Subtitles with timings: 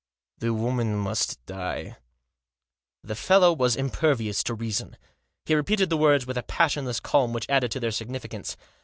[0.39, 1.97] "The woman must die."
[3.03, 4.97] The fellow was impervious to reason.
[5.45, 8.57] He repeated the words with a passionless calm which added to their significance.